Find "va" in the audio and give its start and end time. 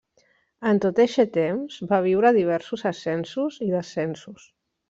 1.93-2.01